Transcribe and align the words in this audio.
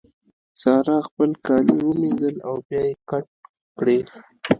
سارا 0.61 0.97
خپل 1.07 1.31
کالي 1.47 1.77
ومينځل 1.81 2.35
او 2.47 2.55
بيا 2.67 2.81
يې 2.89 2.93
کت 3.09 3.25
کړې. 3.79 3.99